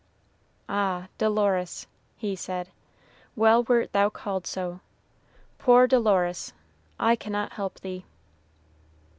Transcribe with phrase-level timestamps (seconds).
[0.67, 1.85] "Ah, Dolores,"
[2.17, 2.71] he said,
[3.35, 4.79] "well wert thou called so.
[5.59, 6.53] Poor Dolores!
[6.99, 8.03] I cannot help thee."